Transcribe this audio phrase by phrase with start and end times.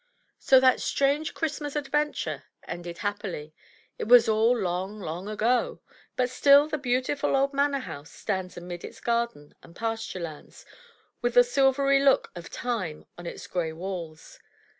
[0.39, 3.53] So that strange Christmas adventure ended happily.
[3.99, 5.79] It was all long, long ago.
[6.15, 10.65] But still the beautiful old manor house stands amid its gardens and pasture lands,
[11.21, 14.39] with the silvery look of time on its gray walls.